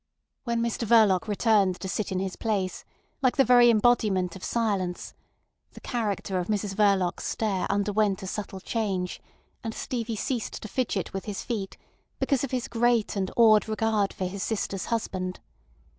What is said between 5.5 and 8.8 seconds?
the character of Mrs Verloc's stare underwent a subtle